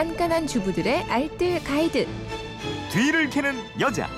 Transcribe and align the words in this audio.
깐깐한 0.00 0.46
주부들의 0.46 1.02
알뜰 1.10 1.62
가이드. 1.62 2.08
뒤를 2.90 3.28
캐는 3.28 3.54
여자. 3.80 4.08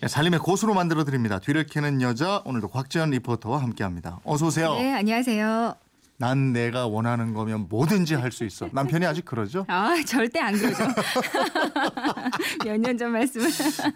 네, 0.00 0.08
살림의 0.08 0.40
고수로 0.40 0.72
만들어 0.72 1.04
드립니다. 1.04 1.38
뒤를 1.38 1.66
캐는 1.66 2.00
여자 2.00 2.40
오늘도 2.46 2.68
곽지연 2.68 3.10
리포터와 3.10 3.60
함께합니다. 3.60 4.20
어서 4.24 4.46
오세요. 4.46 4.72
네, 4.74 4.94
안녕하세요. 4.94 5.74
난 6.16 6.52
내가 6.52 6.86
원하는 6.86 7.34
거면 7.34 7.66
뭐든지 7.68 8.14
할 8.14 8.30
수 8.30 8.44
있어. 8.44 8.68
남편이 8.72 9.04
아직 9.04 9.24
그러죠? 9.24 9.64
아, 9.68 9.94
절대 10.06 10.38
안 10.40 10.54
그러죠. 10.56 10.84
몇 12.64 12.78
년 12.78 12.96
전 12.98 13.12
말씀을. 13.12 13.48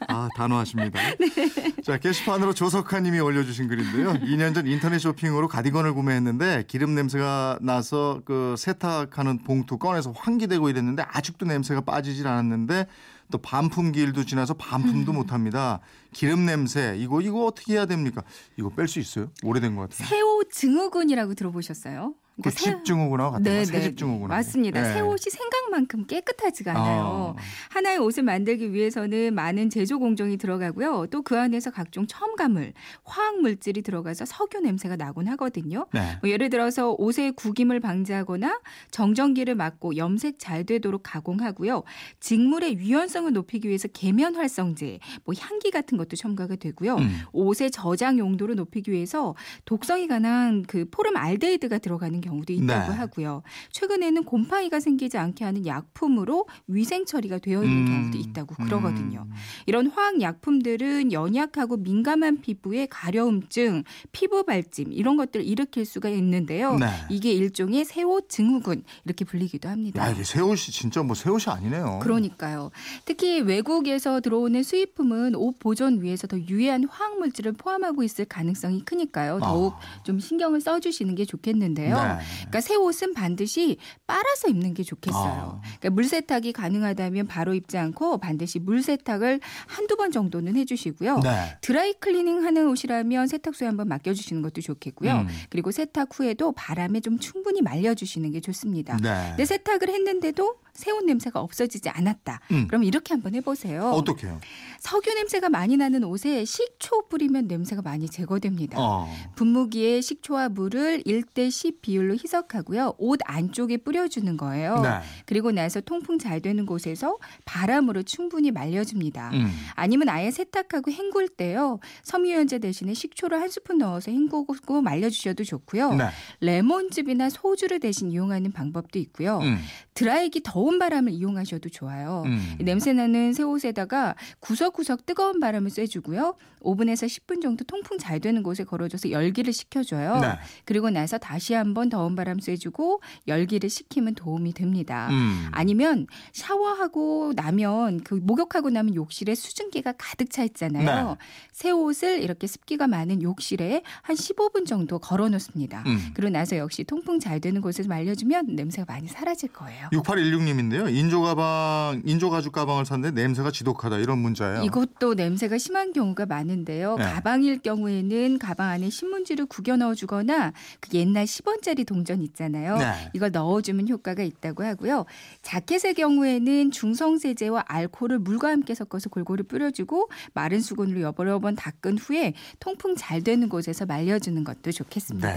아 0.08 0.28
단호하십니다. 0.36 0.98
네. 1.18 1.82
자 1.82 1.98
게시판으로 1.98 2.54
조석하님이 2.54 3.20
올려주신 3.20 3.68
글인데요. 3.68 4.14
2년 4.14 4.54
전 4.54 4.66
인터넷 4.66 4.98
쇼핑으로 4.98 5.48
가디건을 5.48 5.94
구매했는데 5.94 6.64
기름 6.68 6.94
냄새가 6.94 7.58
나서 7.60 8.20
그 8.24 8.54
세탁하는 8.58 9.44
봉투 9.44 9.78
꺼내서 9.78 10.12
환기되고 10.16 10.68
이랬는데 10.68 11.04
아직도 11.06 11.46
냄새가 11.46 11.82
빠지질 11.82 12.26
않았는데 12.26 12.86
또 13.30 13.38
반품기일도 13.38 14.24
지나서 14.24 14.54
반품도 14.54 15.12
못 15.12 15.32
합니다. 15.32 15.80
기름 16.12 16.46
냄새 16.46 16.96
이거 16.98 17.20
이거 17.20 17.44
어떻게 17.44 17.74
해야 17.74 17.86
됩니까? 17.86 18.22
이거 18.56 18.70
뺄 18.70 18.88
수 18.88 18.98
있어요? 18.98 19.30
오래된 19.42 19.76
것 19.76 19.82
같은데. 19.82 20.04
새옷 20.08 20.50
증후군이라고 20.50 21.34
들어보셨어요? 21.34 22.14
그 22.42 22.50
새- 22.50 22.70
집증후군하고 22.70 23.32
같은 23.32 23.44
거, 23.44 23.50
네, 23.50 23.64
네, 23.64 23.94
증후군. 23.94 24.28
맞습니다. 24.28 24.84
새 24.92 25.00
옷이 25.00 25.18
생각만큼 25.30 26.06
깨끗하지가 26.06 26.70
않아요. 26.72 27.34
아. 27.36 27.42
하나의 27.70 27.98
옷을 27.98 28.22
만들기 28.22 28.72
위해서는 28.72 29.34
많은 29.34 29.70
제조 29.70 29.98
공정이 29.98 30.36
들어가고요. 30.36 31.06
또 31.10 31.22
그 31.22 31.38
안에서 31.38 31.70
각종 31.70 32.06
첨가물, 32.06 32.72
화학 33.04 33.40
물질이 33.40 33.82
들어가서 33.82 34.24
석유 34.24 34.60
냄새가 34.60 34.96
나곤 34.96 35.26
하거든요. 35.28 35.86
네. 35.92 36.16
뭐 36.22 36.30
예를 36.30 36.48
들어서 36.48 36.92
옷의 36.92 37.32
구김을 37.32 37.80
방지하거나 37.80 38.60
정전기를 38.90 39.54
막고 39.56 39.96
염색 39.96 40.38
잘 40.38 40.64
되도록 40.64 41.02
가공하고요. 41.02 41.82
직물의 42.20 42.76
유연성을 42.78 43.32
높이기 43.32 43.68
위해서 43.68 43.88
계면 43.88 44.36
활성제, 44.36 45.00
뭐 45.24 45.34
향기 45.38 45.70
같은 45.70 45.98
것도 45.98 46.16
첨가가 46.16 46.56
되고요. 46.56 46.96
음. 46.96 47.20
옷의 47.32 47.70
저장 47.70 48.18
용도를 48.18 48.54
높이기 48.56 48.90
위해서 48.92 49.34
독성이 49.64 50.06
강한 50.08 50.62
그 50.62 50.86
포름 50.90 51.16
알데히드가 51.16 51.78
들어가는 51.78 52.20
경우도 52.28 52.52
있다고 52.52 52.92
네. 52.92 52.96
하고요. 52.98 53.42
최근에는 53.72 54.24
곰팡이가 54.24 54.80
생기지 54.80 55.18
않게 55.18 55.44
하는 55.44 55.66
약품으로 55.66 56.46
위생 56.66 57.04
처리가 57.04 57.38
되어 57.38 57.62
있는 57.62 57.84
경우도 57.86 58.18
있다고 58.18 58.54
그러거든요. 58.54 59.26
음. 59.28 59.32
이런 59.66 59.88
화학 59.88 60.20
약품들은 60.20 61.12
연약하고 61.12 61.76
민감한 61.76 62.40
피부에 62.40 62.86
가려움증, 62.86 63.84
피부 64.12 64.44
발짐 64.44 64.92
이런 64.92 65.16
것들을 65.16 65.44
일으킬 65.44 65.84
수가 65.84 66.08
있는데요. 66.08 66.76
네. 66.76 66.86
이게 67.10 67.32
일종의 67.32 67.84
새옷 67.84 68.28
증후군 68.28 68.82
이렇게 69.04 69.24
불리기도 69.24 69.68
합니다. 69.68 70.02
야 70.02 70.10
이게 70.10 70.24
새 70.24 70.40
옷이 70.40 70.72
진짜 70.72 71.02
뭐 71.02 71.18
새 71.18 71.30
옷이 71.30 71.44
아니네요. 71.48 71.98
그러니까요. 72.02 72.70
특히 73.04 73.40
외국에서 73.40 74.20
들어오는 74.20 74.62
수입품은 74.62 75.34
옷 75.34 75.58
보존 75.58 76.00
위해서 76.02 76.26
더 76.26 76.38
유해한 76.38 76.84
화학 76.84 77.18
물질을 77.18 77.52
포함하고 77.52 78.02
있을 78.04 78.24
가능성이 78.24 78.82
크니까요. 78.84 79.40
더욱 79.40 79.74
아. 79.74 80.02
좀 80.04 80.20
신경을 80.20 80.60
써 80.60 80.78
주시는 80.78 81.14
게 81.16 81.24
좋겠는데요. 81.24 81.96
네. 81.96 82.17
그러니까 82.38 82.60
새 82.60 82.74
옷은 82.74 83.14
반드시 83.14 83.78
빨아서 84.06 84.48
입는 84.48 84.74
게 84.74 84.82
좋겠어요. 84.82 85.60
아. 85.62 85.62
그러니까 85.62 85.90
물 85.90 86.04
세탁이 86.04 86.52
가능하다면 86.52 87.26
바로 87.26 87.54
입지 87.54 87.78
않고 87.78 88.18
반드시 88.18 88.58
물 88.58 88.82
세탁을 88.82 89.40
한두 89.66 89.96
번 89.96 90.10
정도는 90.10 90.56
해주시고요. 90.56 91.20
네. 91.20 91.56
드라이 91.60 91.94
클리닝 91.94 92.44
하는 92.44 92.68
옷이라면 92.68 93.26
세탁소에 93.26 93.66
한번 93.66 93.88
맡겨주시는 93.88 94.42
것도 94.42 94.60
좋겠고요. 94.60 95.12
음. 95.12 95.28
그리고 95.50 95.70
세탁 95.70 96.18
후에도 96.18 96.52
바람에 96.52 97.00
좀 97.00 97.18
충분히 97.18 97.62
말려주시는 97.62 98.30
게 98.32 98.40
좋습니다. 98.40 98.96
네. 99.02 99.34
내 99.36 99.44
세탁을 99.44 99.88
했는데도 99.88 100.56
새옷 100.78 101.04
냄새가 101.04 101.40
없어지지 101.40 101.88
않았다. 101.88 102.40
음. 102.52 102.68
그럼 102.68 102.84
이렇게 102.84 103.12
한번 103.12 103.34
해보세요. 103.34 103.90
어떻게요? 103.90 104.40
석유 104.78 105.12
냄새가 105.12 105.48
많이 105.48 105.76
나는 105.76 106.04
옷에 106.04 106.44
식초 106.44 107.08
뿌리면 107.08 107.48
냄새가 107.48 107.82
많이 107.82 108.08
제거됩니다. 108.08 108.76
어. 108.78 109.12
분무기에 109.34 110.00
식초와 110.00 110.50
물을 110.50 111.02
1대 111.02 111.50
10 111.50 111.82
비율로 111.82 112.14
희석하고요. 112.14 112.94
옷 112.98 113.18
안쪽에 113.24 113.78
뿌려주는 113.78 114.36
거예요. 114.36 114.80
네. 114.80 115.00
그리고 115.26 115.50
나서 115.50 115.80
통풍 115.80 116.18
잘 116.20 116.40
되는 116.40 116.64
곳에서 116.64 117.18
바람으로 117.44 118.04
충분히 118.04 118.52
말려줍니다. 118.52 119.30
음. 119.32 119.50
아니면 119.74 120.08
아예 120.08 120.30
세탁하고 120.30 120.92
헹굴 120.92 121.28
때요. 121.28 121.80
섬유유연제 122.04 122.60
대신에 122.60 122.94
식초를 122.94 123.40
한 123.40 123.48
스푼 123.48 123.78
넣어서 123.78 124.12
헹구고 124.12 124.80
말려주셔도 124.80 125.42
좋고요. 125.42 125.94
네. 125.94 126.04
레몬즙이나 126.40 127.30
소주를 127.30 127.80
대신 127.80 128.12
이용하는 128.12 128.52
방법도 128.52 129.00
있고요. 129.00 129.40
음. 129.40 129.58
드라이기 129.98 130.42
더운 130.44 130.78
바람을 130.78 131.10
이용하셔도 131.10 131.70
좋아요. 131.70 132.22
음. 132.26 132.56
이 132.60 132.62
냄새나는 132.62 133.32
새 133.32 133.42
옷에다가 133.42 134.14
구석구석 134.38 135.06
뜨거운 135.06 135.40
바람을 135.40 135.70
쐬주고요. 135.70 136.36
5분에서 136.60 137.06
10분 137.06 137.42
정도 137.42 137.64
통풍 137.64 137.98
잘 137.98 138.20
되는 138.20 138.42
곳에 138.44 138.62
걸어줘서 138.62 139.10
열기를 139.10 139.52
식혀줘요. 139.52 140.20
네. 140.20 140.28
그리고 140.64 140.90
나서 140.90 141.18
다시 141.18 141.54
한번 141.54 141.88
더운 141.88 142.14
바람 142.14 142.38
쐬주고 142.38 143.00
열기를 143.26 143.68
식히면 143.68 144.14
도움이 144.14 144.52
됩니다. 144.52 145.08
음. 145.10 145.48
아니면 145.50 146.06
샤워하고 146.32 147.32
나면 147.34 148.00
그 148.04 148.14
목욕하고 148.14 148.70
나면 148.70 148.94
욕실에 148.94 149.34
수증기가 149.34 149.94
가득 149.98 150.30
차 150.30 150.44
있잖아요. 150.44 151.08
네. 151.10 151.16
새 151.52 151.70
옷을 151.70 152.22
이렇게 152.22 152.46
습기가 152.46 152.86
많은 152.86 153.22
욕실에 153.22 153.82
한 154.02 154.14
15분 154.14 154.66
정도 154.66 154.98
걸어 155.00 155.28
놓습니다. 155.28 155.82
음. 155.86 156.10
그리고 156.14 156.30
나서 156.30 156.56
역시 156.56 156.84
통풍 156.84 157.18
잘 157.18 157.40
되는 157.40 157.60
곳에서 157.60 157.88
말려주면 157.88 158.54
냄새가 158.54 158.92
많이 158.92 159.08
사라질 159.08 159.52
거예요. 159.52 159.87
6816님인데요. 159.92 160.92
인조 160.94 161.22
가방, 161.22 162.02
인조 162.04 162.30
가죽 162.30 162.52
가방을 162.52 162.84
샀는데 162.84 163.20
냄새가 163.20 163.50
지독하다 163.50 163.98
이런 163.98 164.18
문자예요. 164.18 164.62
이것도 164.64 165.14
냄새가 165.14 165.58
심한 165.58 165.92
경우가 165.92 166.26
많은데요. 166.26 166.96
네. 166.96 167.04
가방일 167.04 167.60
경우에는 167.60 168.38
가방 168.38 168.68
안에 168.68 168.90
신문지를 168.90 169.46
구겨 169.46 169.76
넣어주거나 169.76 170.52
그 170.80 170.90
옛날 170.94 171.24
10원짜리 171.24 171.86
동전 171.86 172.22
있잖아요. 172.22 172.78
네. 172.78 173.10
이걸 173.12 173.30
넣어주면 173.30 173.88
효과가 173.88 174.22
있다고 174.22 174.64
하고요. 174.64 175.06
자켓의 175.42 175.94
경우에는 175.94 176.70
중성세제와 176.70 177.64
알코올을 177.66 178.18
물과 178.18 178.48
함께 178.48 178.74
섞어서 178.74 179.08
골고루 179.10 179.44
뿌려주고 179.44 180.10
마른 180.34 180.60
수건으로 180.60 181.00
여러 181.00 181.38
번 181.38 181.54
닦은 181.54 181.98
후에 181.98 182.34
통풍 182.60 182.96
잘 182.96 183.22
되는 183.22 183.48
곳에서 183.48 183.86
말려주는 183.86 184.42
것도 184.44 184.62
네. 184.62 184.72
좋겠습니다. 184.72 185.28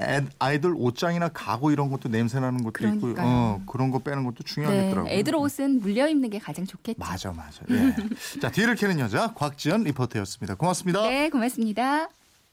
애, 0.00 0.24
아이들 0.38 0.74
옷장이나 0.76 1.28
가구 1.28 1.72
이런 1.72 1.90
것도 1.90 2.08
냄새 2.08 2.40
나는 2.40 2.62
것도 2.62 2.86
있고 2.86 3.00
그러니까요. 3.00 3.26
어, 3.26 3.62
그런 3.66 3.81
거 3.90 3.98
빼는 3.98 4.24
것도 4.24 4.36
네, 4.36 4.44
중요하겠더라고요. 4.44 5.12
애들 5.12 5.34
옷은 5.36 5.80
물려 5.80 6.08
입는 6.08 6.30
게 6.30 6.38
가장 6.38 6.64
좋겠죠. 6.64 6.98
맞아 6.98 7.32
맞아. 7.32 7.62
예. 7.70 8.40
자 8.40 8.50
뒤를 8.50 8.74
캐는 8.74 8.98
여자 8.98 9.32
곽지연 9.34 9.84
리포터였습니다. 9.84 10.54
고맙습니다. 10.54 11.08
네, 11.08 11.28
고맙습니다. 11.28 12.08